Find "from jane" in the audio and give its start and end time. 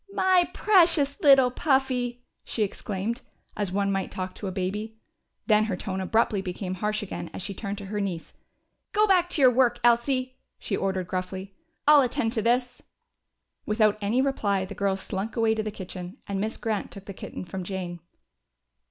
17.45-17.99